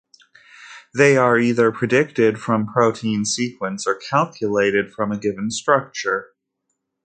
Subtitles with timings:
[0.95, 6.29] They are either predicted from protein sequence or calculated from a given structure.